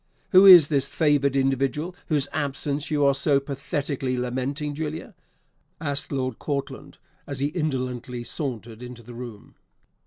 [0.31, 5.13] "Who is this favoured individual whose absence you are so pathetically lamenting, Julia?"
[5.79, 9.53] asked Lord Courtland, as he indolently sauntered into the room.